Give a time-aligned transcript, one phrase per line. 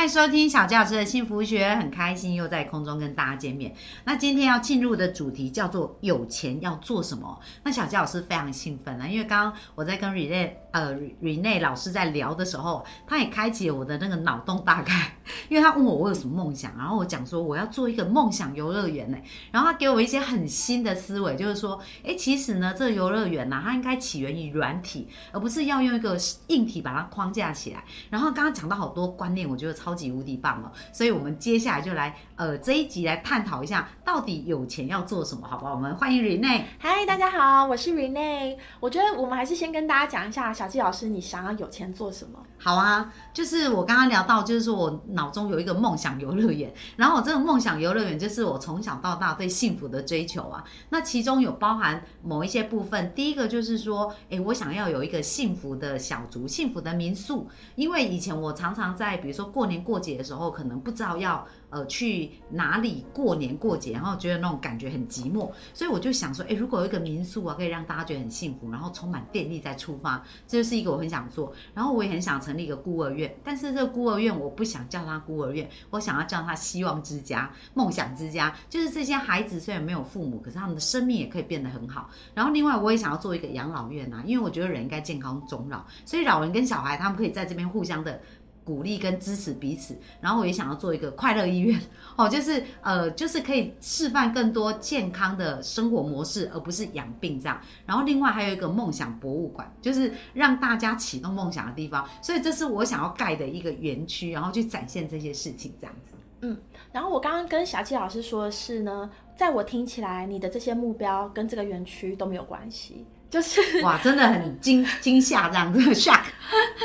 [0.00, 3.74] 欢迎收听小教师的幸福学，很开心又在空中跟大家见面。
[4.04, 7.38] 那今天要进入的主题叫做“有钱要做什么”。
[7.64, 15.16] 那小教师非常兴奋啊，因为刚刚我在跟 Rene 呃 Rene 老师在聊的时候，他也开启了我的那个脑洞大开，
[15.50, 19.18] 因为他问我我有什么梦想，然后我讲说我要做一个梦想游乐园呢，
[19.50, 27.82] 然后他给我一些很新的思维，就是说，哎，其实呢，这个游乐园呢，它应该起源于软体，而不是要用一个硬体把它框架起来。
[28.08, 35.74] 然后刚刚讲到好多观念，我觉得超级无敌棒哦，所以我们接下来就来呃这一集来探讨一下，到底有钱要做什么，好不好？
[35.74, 36.62] 我们欢迎 Rene。
[36.78, 38.56] 嗨，大家好，我是 Rene。
[38.78, 42.38] 我觉得我们还是先跟大家讲一下，小纪老师，你想要有钱做什么？
[42.62, 50.62] 好啊，就是我刚刚聊到，就是说我脑中有一个梦想游乐园，然后我这个梦想游乐园就是我从小到大对幸福的追求啊。
[50.90, 61.46] 那其中有包含某一些部分，第一个就是说，诶，我想要有一个幸福的小族、幸福的民宿，因为以前我常常在比如说过年过节的时候，可能不知道要。
[61.70, 71.52] 呃，去哪里过年过节，然后觉得那种感觉很寂寞，所以我就想说，哎，如果有一个民宿啊，可以让大家觉得很幸福，然后充满电力再出发，这就是一个我很想做。
[71.74, 82.10] 然后我也很想成立一个孤儿院，但是这个孤儿院我不想叫它孤儿院，我想要叫它希望之家、梦想之家，就是这些孩子虽然没有父母，可是他们的生命也可以变得很好。
[82.34, 88.20] 然后另外我也想要做一个养老院啊，因为我觉得人应该健康终老，所以老人跟小孩他们可以在这边互相的。
[88.64, 91.80] 鼓励跟支持彼此，然后我也想要做一个快乐医院，
[92.16, 97.60] 哦，就是呃，就是可以示范更多健康的生活模式，而不是养病这样。
[97.86, 102.08] 然后另外还有一个梦想博物馆，就是让大家启动梦想的地方。
[102.22, 106.14] 所以这是我想要盖的一个园区，然后去展现这些事情这样子。
[106.42, 106.56] 嗯，
[106.92, 113.04] 然后我刚刚跟小七老师说的是呢，在我听起来，你的这些目标跟这个园区都没有关系。
[113.30, 116.24] 就是哇，真的很惊 惊吓这样子，shock。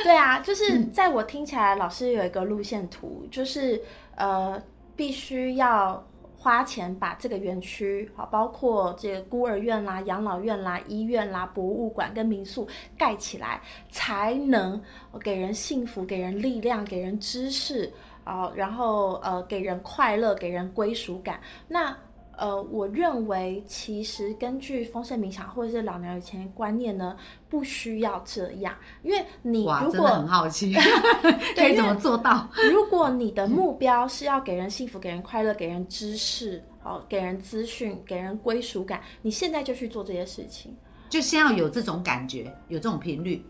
[0.04, 3.82] 对啊，就是在我听起来，老师有一个路线图，就是
[4.16, 4.62] 呃，
[4.96, 6.06] 必须要
[6.38, 14.80] 花钱把这个园区，好，包括这个孤儿院啦、养老院啦、医院啦、博物馆跟民宿盖起来，才能
[15.24, 17.92] 给人幸福、给人力量、给人知识
[18.24, 21.40] 啊，然后呃，给人快乐、给人归属感。
[21.68, 21.98] 那
[22.38, 27.16] 呃，我认为其实根据丰盛冥想或者是老娘以前观念呢，
[27.50, 30.74] 不需要这样，因为你如果很好奇，
[31.56, 32.50] 可以怎么做到？
[32.72, 40.76] 如果你的目标是要给人幸福、给人快乐、给人知识、哦，给人资讯、给人归属感，你现在就去做这些事情，
[41.10, 43.46] 就先要有这种感觉，有这种频率。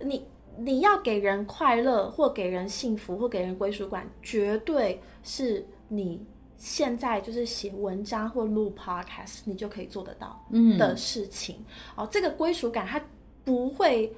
[0.00, 0.26] 你
[0.56, 6.26] 你要给人快乐，或给人幸福，或给人归属感，绝对是你。
[6.58, 10.44] 现在就是写文章或录 podcast，你就可以做得到
[10.76, 11.64] 的事情
[11.94, 12.06] 哦。
[12.10, 13.00] 这个归属感，它
[13.44, 14.12] 不会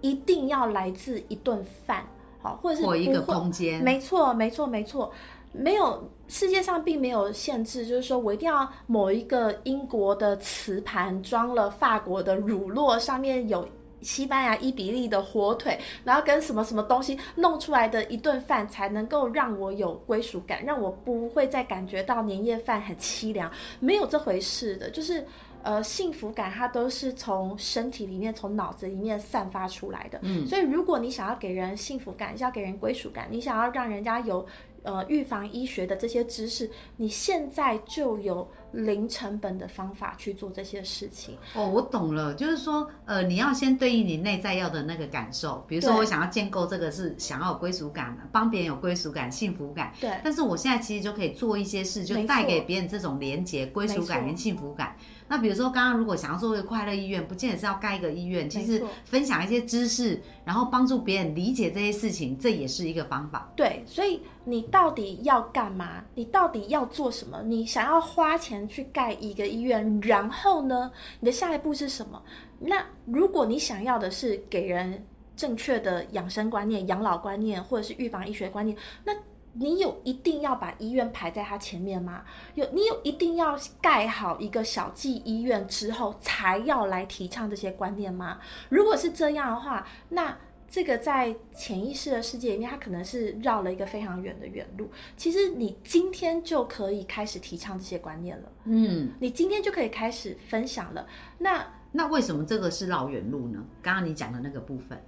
[0.00, 2.04] 一定要来自一顿饭，
[2.40, 3.84] 好，或者是一个空间。
[3.84, 5.12] 没错，没错，没错，
[5.52, 13.68] 没有世界上并没有限制，就是说我一定要某一个英国的瓷盘装了法国的乳酪，上面有。
[14.02, 23.50] 西班牙伊比利的火腿，然后跟什么什么东西弄出来的一顿饭，才能够让我有归属感，让我不会再感觉到年夜饭很凄凉。
[23.80, 25.24] 没有这回事的，就是
[25.62, 30.18] 呃，幸福感它都是从身体里面、从脑子里面散发出来的。
[30.22, 34.44] 嗯，所以如果你想要给人幸福感，要给人归属感，你想要让人家有。
[34.84, 41.36] 呃，预防医学的这些知识，你现在就有零成本的方法去做这些事情。
[41.54, 45.64] 哦，我懂了，就是说，呃，你要先对应你内在要的那个感受。
[45.68, 49.92] 比如说，我想要建构这个是想要有归属感，帮别人有归属感、幸福感。
[50.00, 50.10] 对。
[50.24, 54.96] 但是我现在其实就可以做一些事，就带给别人这种连接、归属感跟幸福感。
[55.28, 63.50] 那比如说，刚刚如果想要做一个快乐医院，不见得是要盖一个医院，其实分享一些知识，然后帮助别人理解这些事情，这也是一个方法。
[63.56, 66.04] 对，所以你到底要干嘛？
[66.14, 67.42] 你到底要做什么？
[67.44, 72.22] 你想要花钱去盖一个医院，然后呢，你的下一步是什么？
[72.58, 75.04] 那如果你想要的是给人
[75.36, 79.12] 正确的养生观念、养老观念，或者是预防医学观念，那。
[79.54, 82.22] 你有一定要把医院排在它前面吗？
[82.54, 88.38] 有，你有一定要盖好一个小技医院之后才要来提倡这些观念吗？
[88.70, 90.34] 如果是这样的话，那
[90.72, 94.90] 这个在潜意识的世界里面，它可能是绕了一个非常远的远路。
[95.18, 98.50] 其实你今天就可以开始提倡这些观念了。
[98.64, 101.06] 嗯，你今天就可以开始分享了。
[101.36, 103.62] 那那为什么这个是绕远路呢？
[103.82, 104.98] 刚刚你讲的那个部分。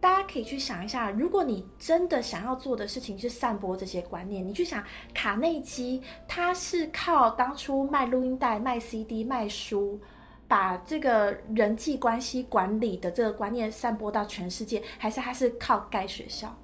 [0.00, 4.82] 大家可以去想一下，如果你真的想要做的事情是散播这些观念，你去想
[5.14, 10.00] 卡内基，他是靠当初卖录音带、卖 CD、卖书，
[10.48, 16.56] 把这个人际关系管理的这个观念散播到全世界，还是他是靠盖学校？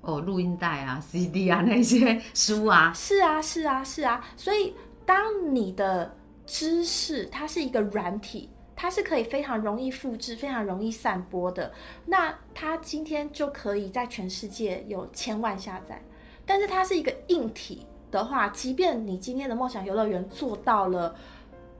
[0.00, 4.24] 哦，录音带啊、CD 啊那些书啊，是啊，是啊，是啊。
[4.36, 4.74] 所以，
[5.04, 6.16] 当你的
[6.46, 11.70] 知识它是一个软体，它是可以非常容易复制、非常容易散播的，
[12.06, 16.00] 那它今天就可以在全世界有千万下载。
[16.46, 21.14] 但是它是一个硬体的话，即便你今天的梦想游乐园做到了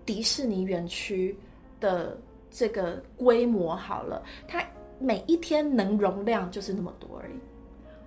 [0.09, 1.37] 迪士尼园区
[1.79, 2.19] 的
[2.51, 4.65] 这个规模好了，它
[4.99, 7.35] 每一天能容量就是那么多而已。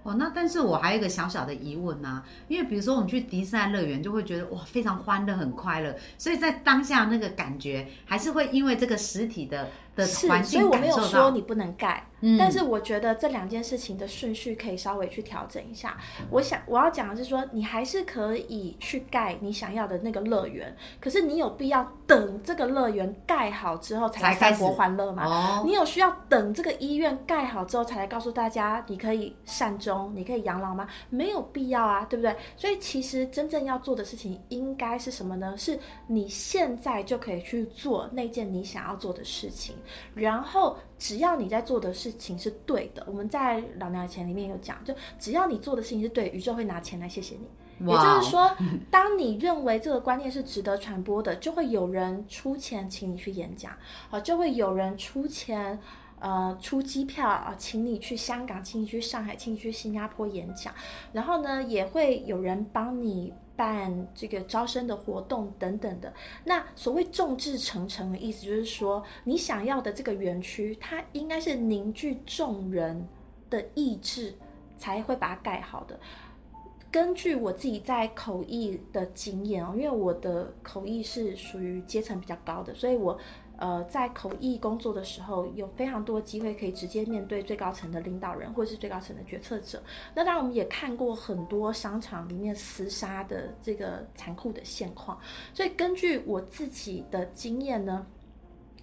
[0.01, 11.01] 哦，那但是我还有一个小小的疑问呐、因为比如说我们去迪士尼乐园，就会觉得哇非常欢乐，很快乐，所以在当下那个感觉还是会因为这个实体的的是，环境所以我没有。
[11.11, 15.97] 说你不能盖，嗯但是我觉得这两件事情的顺序可以稍微去调整一下。
[16.29, 25.25] 我想我要讲的是说，你还是可以去盖你想要的那个乐园，可是你有必要等这个乐园盖好之后才来才开始散播欢乐吗？
[25.25, 30.87] 哦，你有需要等这个医院盖好之后才来告诉大家你可以善终，你可以养老吗？
[31.09, 32.33] 没有必要啊，对不对？
[32.55, 35.57] 所以其实真正要做的事情应该是什么呢？
[35.57, 35.77] 是
[36.07, 39.75] 你现在就可以去做那件你想要做的事情，
[40.13, 47.47] 然后只要你在做的事情是对的，我们在老娘钱里面有讲，就只要你做的事情是对，宇宙会拿钱来谢谢你。
[47.83, 48.55] 也就是说，
[48.91, 53.75] 当你认为这个观念是值得传播的，就会有人出钱请你去演讲，
[54.11, 55.79] 啊，就会有人出钱，
[56.21, 60.71] 呃，出机票啊，请你去香港，请你去上海，请你去新加坡演讲，
[61.11, 66.13] 然后呢，也会有人帮你办这个招生的活动等等的。
[66.45, 73.07] 那所谓众志成城的意思，就是说你想要的这个园区，它应该是凝聚众人
[73.49, 74.31] 的意志
[74.77, 75.99] 才会把它盖好的。
[76.91, 83.17] 根据我自己在口译的经验哦，因为我的口译是属于阶层比较高的，所以我
[83.61, 89.81] 呃在口译工作的时候有非常多机会可以直接面对最高层的领导人或是最高层的决策者。
[90.15, 95.17] 那当然我们也看过很多商场里面厮杀的这个残酷的现况，
[95.53, 98.05] 所以根据我自己的经验呢。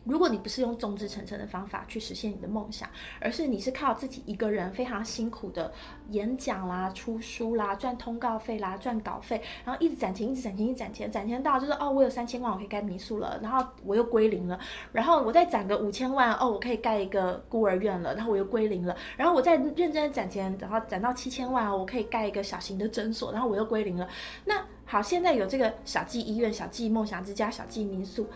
[0.08, 2.88] 如果你不是用众志成城的方法去实现你的梦想，
[3.20, 5.72] 而是你是靠自己一个人非常辛苦的
[6.10, 14.58] 演讲啦、出书啦、赚通告费啦、赚稿费，然后一直攒钱、一直攒钱、一直攒钱，攒钱到就是哦，我有三千万，我可以盖民宿了，然后我又归零了，
[14.92, 24.08] 然后我再攒个五千万，哦，我可以盖一个孤儿院了，然后我又归零了，然后我再认真的攒钱，然后攒到七千万，我可以盖一个小型的诊所，然后我又归零了。
[24.44, 28.26] 那好，现在有这个小记医院、小记梦想之家、小记民宿。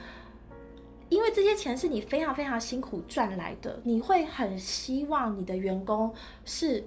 [1.12, 6.10] 因为这些钱是你非常非常辛苦赚来的，你会很希望你的员工
[6.46, 6.82] 是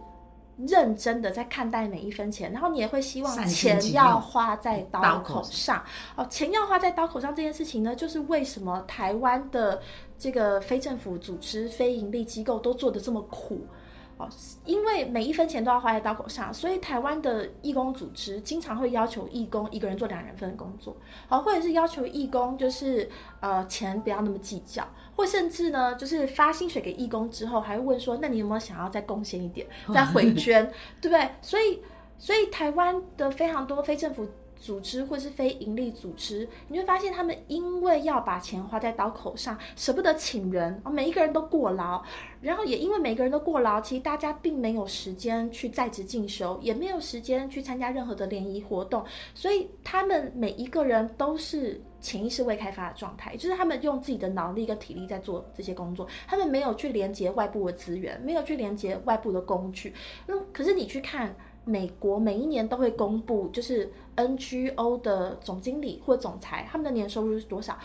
[0.58, 5.84] 认真的在看待每一分钱，然后你也会希望钱要花在刀口上。
[6.16, 9.80] 哦，钱要花在刀口上这件事情呢，就是为什么台湾的
[10.18, 13.68] 这个非政府组织、非盈利机构都做得这么苦。
[14.18, 14.30] 哦，
[14.64, 20.96] 因为每一分钱都要花在刀口上，所以台湾的义工组织经常会要求义工一个人做两人份的工作，
[21.28, 23.10] 好，或者是要求义工就是
[23.42, 30.66] 呃钱不要那么计较，或甚至呢就是发薪水给义工之后，还会问说，那你有没有想要再贡献一点，再回 捐，
[31.02, 31.30] 对不对？
[31.42, 31.82] 所以，
[32.18, 34.26] 所以台湾的非常多非政府。
[34.56, 42.02] 组织或是非营利组织，你会发现他们因为要把钱花在刀口上，舍不得请人，哦，每一个人都过劳，
[42.42, 59.94] 然后也因为每个人都过劳，其实大家并没有时间去在职进修，也没有时间去参加任何的联谊活动，所以他们每一个人都是潜意识未开发的状态，就是他们用自己的脑力跟体力在做这些工作，他们没有去连接外部的资源，没有去连接外部的工具。
[60.26, 61.36] 那可是你去看。
[61.66, 67.78] 美国每一年都会公布，就是 NGO 的总经理或总裁，他们的年收入是多少？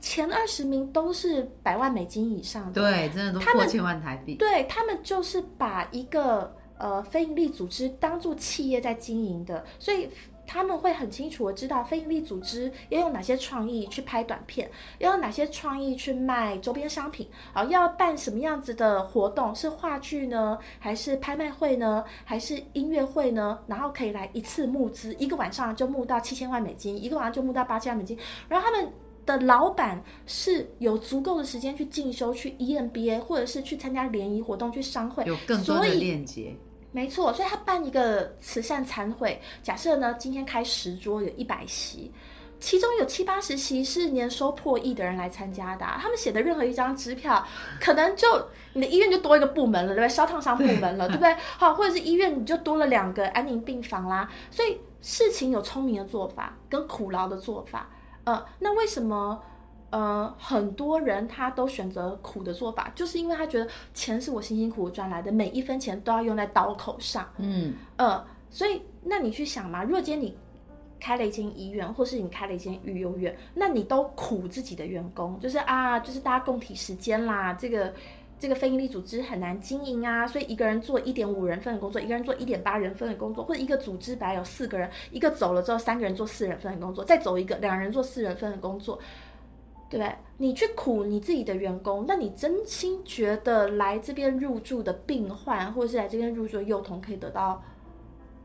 [0.00, 2.80] 前二十名都是百万美金以上的。
[2.80, 4.36] 对，真的都他们破千万台币。
[4.36, 10.08] 对他们就是把一个呃非营利组织当做企业在经营的，所以
[10.48, 23.58] 他们会很清楚的知道非营利组织要用哪些创意去拍短片，要用哪些创意去卖周边商品，啊，要办什么样子的活动，是话剧呢，还是拍卖会呢，还是音乐会呢？
[23.66, 28.90] 然后可以来一次募资，一个晚上就募到七千万美金，一个晚上就募到八千万美金，然后他们。
[29.28, 36.56] 的老板是有足够的时间去进修、去 EMBA，或者是去参加联谊活动、去商会，有更多的链接。
[36.90, 42.10] 没错，所以他办一个慈善餐会，假设呢今天开十桌，有一百席，
[42.58, 47.46] 其中有七八十席是年收破亿的人来参加的啊、他们写的任何一张支票，
[47.78, 48.26] 可能就
[48.72, 50.08] 你的医院就多一个部门了，对不对？
[50.10, 51.34] 烧烫伤部门了，对不对？
[51.58, 54.28] 好，或者是医院你就多了两个安宁病房啦。
[54.50, 57.90] 所以事情有聪明的做法跟苦劳的做法。
[58.24, 59.40] 呃，那为什么
[59.90, 67.28] 呃很多人他都选择苦的做法，就是因为他觉得钱是我辛辛苦苦赚来的，每一分钱都要用在刀口上。
[67.38, 70.36] 嗯，呃，所以那你去想嘛，如果今天你
[71.00, 77.94] 开了一间医院，或是你开了一间育幼院，那你都苦自己的员工，就是啊，就是大家共体时间啦，这个
[78.38, 88.98] 这个非营利组织很难经营啊，所以一个人做一点五人份的工作，一个人做一点八人份的工作，或者一个组织本来有四个人，一个走了之后，三个人做四人份的工作，再走一个两人做四人份的工作，
[89.96, 90.14] 对？
[90.36, 97.62] 你去苦你自己的员工，那你真心觉得来这边入住的病患，或者是来这边入住的幼童可以得到？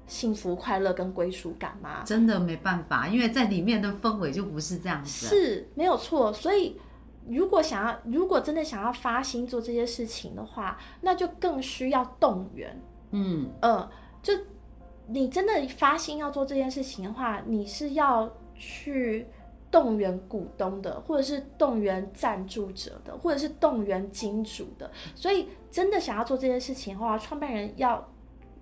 [0.05, 2.03] 幸福、快乐跟归属感吗？
[2.05, 5.27] 真的没办法，因为在里面的氛围就不是这样子。
[5.27, 6.77] 是没有错，所以
[7.25, 12.77] 如果想要，如果真的想要发心做这些事情的话，那就更需要动员。
[13.11, 13.87] 嗯嗯，
[14.21, 14.33] 就
[15.07, 19.25] 你真的发心要做这件事情的话，你是要去
[19.73, 24.89] 动员股东的，或者是动员赞助者的，或者是动员金主的。
[25.15, 28.07] 所以真的想要做这件事情的话，创办人要。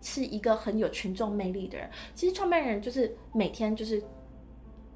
[0.03, 1.87] 是一个很有群众魅力的人。
[2.15, 4.01] 其实创办人就是每天就是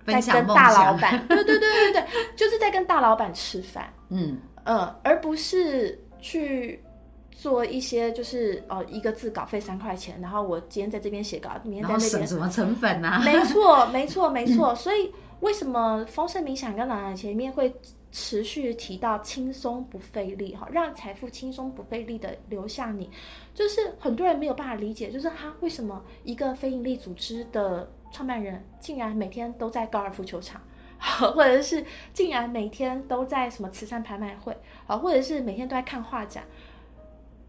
[0.03, 2.03] 在跟大老板，对对对对对，
[2.35, 6.83] 就是在跟大老板吃饭，嗯嗯，而不是去
[7.29, 13.21] 做一些就是哦一个字稿费三块钱，然后我今天在这边写稿，明天在那边什么成本啊？
[13.23, 17.73] 没错没错没错，所以为什么丰盛冥想跟老奶前面会？
[18.17, 23.09] 持续提到轻松不费力，哈，让财富轻松不费力的流向你，
[23.53, 30.61] 就是很多人没有办法理解，就是他为什么一个非营利组织的创办人竟然每天都在高尔夫球场，
[30.97, 36.45] 或者是竟然每天都在什么慈善拍卖会，啊，或者是每天都在看画展。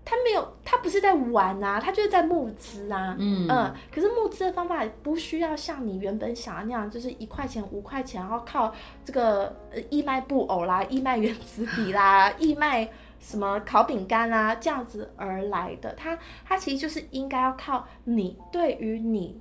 [0.09, 3.17] 他没有，他不是在玩啊，他就是在募资啊。
[3.19, 8.73] 嗯嗯，可是募资的方法不需要像你原本想的那样，就是一块钱、五块钱，然后靠
[9.05, 9.53] 这个
[9.91, 15.93] 义卖布偶啦、义卖原子笔啦、 义卖什么烤饼干啦这样子而来的。
[15.95, 19.41] 他他其实就是应该要靠你对于你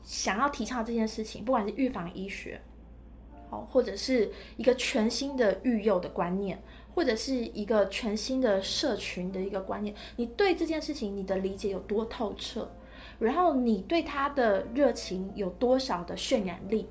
[0.00, 2.60] 想要提倡这件事情，不管是预防医学，
[3.50, 6.62] 哦，或者是一个全新的育幼的观念。
[6.96, 12.66] 或者是一个全新的社群的一个观念，你对这件事情你的理解有多透彻，
[13.18, 16.88] 然后你对他的热情有多少的渲染力，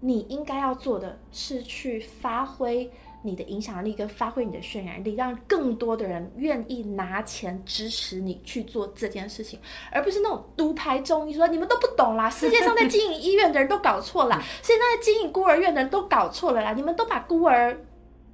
[0.00, 2.90] 你应该要做的是去发挥
[3.22, 9.58] 你的影响力跟发挥你的渲染力，让更多的人愿意拿钱支持你去做这件事情，
[9.90, 17.86] 而不是那种独排众议，说你们都不懂啦，世界上在经营医院的人都搞错了，世界上在经营孤儿院的人都搞错了啦，你们都把孤儿。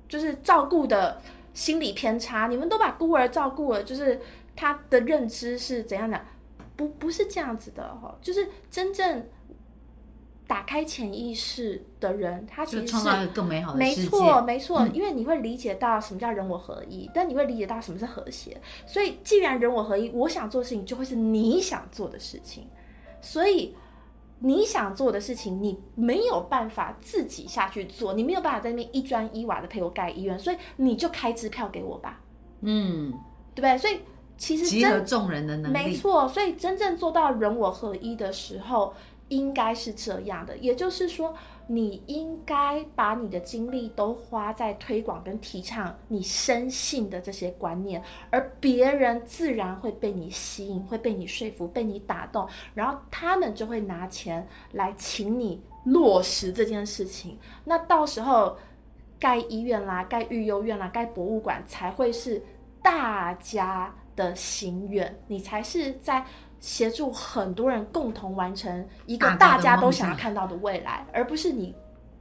[0.08, 1.20] 就是照顾的
[1.52, 4.20] 心理偏差，你们都把孤儿照顾了，就是
[4.54, 6.20] 他的认知是怎样的？
[6.76, 8.16] 不，不是这样子的哈。
[8.20, 9.26] 就是真正
[10.46, 14.86] 打开潜意识的人，他其实创造一个更美好的没错，没错。
[14.92, 18.60] 因为你会理解到什么叫人我合一，但你会理解到什么是和谐。
[18.86, 22.68] 所以，既然人我合一，我想做的事情就会是你想做的事情。
[23.20, 23.74] 所以。
[24.40, 32.20] 你想做的事情，你没有办法自己下去做，你没有办法在那边一砖一瓦的陪我盖医院，所以你就开支票给我吧，
[32.60, 33.10] 嗯，
[33.54, 33.78] 对不对？
[33.78, 34.00] 所以
[34.36, 36.28] 其实集合众人的能力，没错。
[36.28, 38.92] 所以真正做到人我合一的时候，
[39.28, 41.34] 应该是这样的，也就是说。
[41.68, 57.36] 你应该把你的精力都花在推广跟提倡你深信的这些观念，而别人自然会被你吸引，会被你说服，被你打动，然后他们就会拿钱来请你落实这件事情。
[57.64, 58.56] 那到时候
[59.18, 62.40] 盖医院啦，盖育幼院啦，盖博物馆才会是
[62.80, 66.24] 大家的心愿，你才是在。
[66.66, 71.72] 协助很多人共同完成一个大家都想要看到的未来，而不是你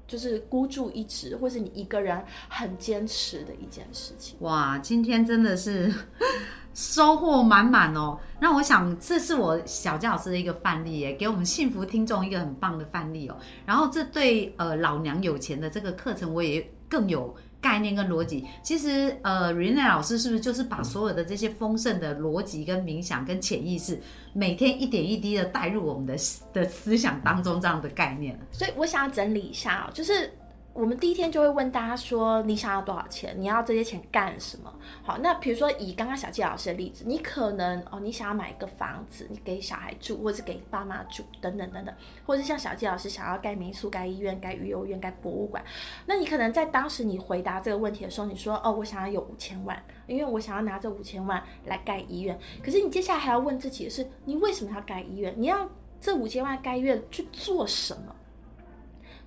[0.06, 4.38] 就是孤注一掷，或是你一个人很坚持的一件事情。
[4.42, 5.92] 哇，今天真的是
[6.76, 8.20] 收获满满哦！
[8.40, 13.36] 那我想这是我小佳老师的一个范例，耶，给我们幸福听众一个很棒的范例哦。
[13.66, 17.36] 然后这对呃老娘有钱的这个课程，我也更有。
[17.66, 24.00] 概念跟逻辑，其实呃，Rene 老师是不是就是把所有的这些丰盛的逻辑跟冥想跟潜意识，
[24.34, 26.16] 每天一点一滴的带入我们的
[26.54, 28.38] 的思想当中这样的概念？
[28.52, 30.32] 所以我想要整理一下哦，就是
[30.76, 33.34] 我们第一天就会问大家说，你想要多少钱？
[33.40, 34.72] 你要这些钱干什么？
[35.04, 45.64] 好，那比如说以刚刚小纪老师的例子，你可能哦，你想要买一个房子，你给小孩住，或是给爸妈住，等等等等，或者是像小纪老师想要盖民宿、盖医院、盖育幼院、盖博物馆，
[46.08, 52.38] 那你可能在当时你回答这个问题的时候，你说哦，我想要有五千万，因为我想要拿这五千万来盖医院。
[52.62, 55.34] 可是你接下来还要问自己的是，你为什么要盖医院？
[55.38, 55.70] 你要
[56.02, 58.14] 这五千万盖医院去做什么？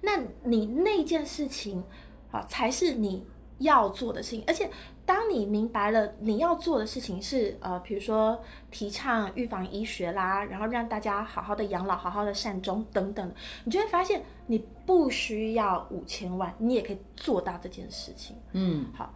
[0.00, 1.82] 那你那件事情，
[2.30, 3.26] 啊，才是你
[3.58, 4.44] 要做的事情。
[4.46, 4.70] 而且，
[5.04, 8.40] 当你明白了你要做的事情是，呃，比如说
[8.70, 13.32] 提倡预防医学啦，然后让大家好好的养老、好好的善终等等，
[13.64, 18.36] 你就会发现，你不需要五千万，你也可以做到这件事情。
[18.52, 19.12] 嗯，好。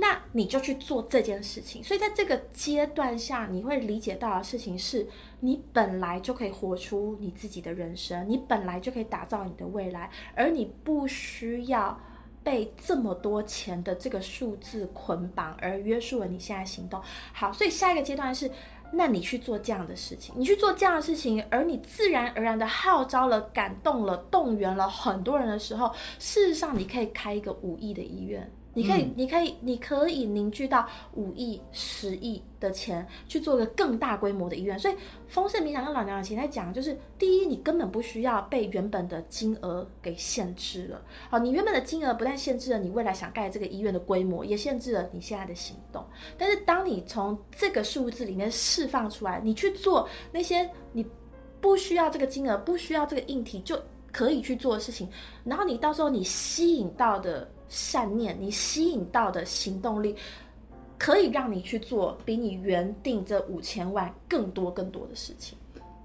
[0.00, 5.04] 那你就去做这件事情，所以在这个阶段下，你会理解到的事情是，
[5.40, 12.00] 你本来就可以活出你自己的人生，你本来就可以打造你的未来，而你不需要
[12.44, 17.02] 被这么多钱的这个数字捆绑而约束了你现在行动。
[17.32, 18.48] 好，所以下一个阶段是，
[18.92, 28.48] 那你去做这样的事情，你去做这样的事情，而你自然而然的号召了、感动了、动员了很多人的时候，事实上你可以开一个五亿的医院。
[28.74, 34.78] 你可以，你可以，你可以凝聚到五亿、十亿的钱去做一个更大规模的医院。
[34.78, 34.94] 所以，
[35.26, 41.02] 丰盛冥想跟老娘的钱在讲，就是第一，你根本不需要被原本的金额给限制了。
[41.28, 46.04] 好，你原本的金额不但限制了你未来想盖这个医院的规模，也限制了你现在的行动。
[46.36, 51.04] 但是，当你从这个数字里面释放出来，你去做那些你
[51.60, 53.76] 不需要这个金额、不需要这个硬体就
[54.12, 55.08] 可以去做的事情，
[55.42, 57.50] 然后你到时候你吸引到的。
[57.68, 60.14] 善念，你吸引到的行动力，
[60.98, 65.56] 可以让你去做比你原定这五千万更多更多的事情。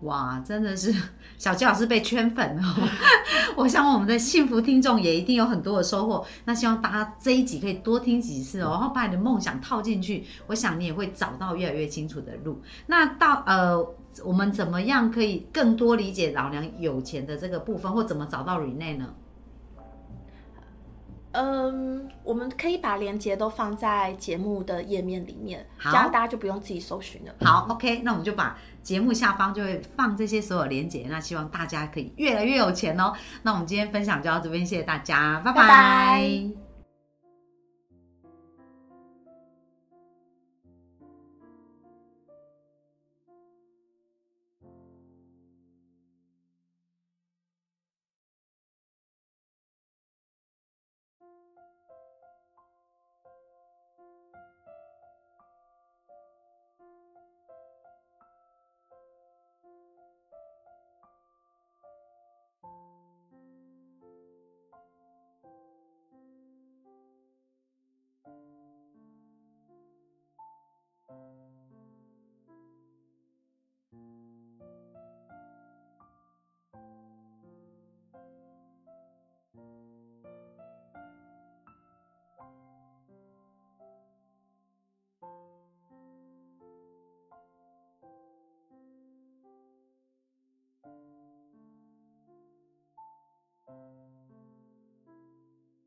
[0.02, 0.94] 哇，真的是
[1.38, 2.76] 小吉老师被圈粉哦！
[3.56, 6.26] 我想我们的幸福听众也一定有很多的收获。
[6.44, 12.62] 那希望大家这一集可以多听几次哦，然后把你的梦想套进去，我想你也会找到越来越清楚的路。
[12.86, 13.82] 那到呃，
[14.26, 19.14] 我们怎么样可以更多理解老娘有钱的这个部分，或怎么找到 Rene 呢？
[21.34, 27.34] 嗯，我们可以把链接都放在节目的页面里面，这样大家就不用自己搜寻了。
[27.44, 33.14] 好，OK，那我们就把节目下方就会放这些所有链接，那希望大家可以越来越有钱哦。
[33.42, 36.63] 那我们今天分享就到这边，谢谢大家，拜拜。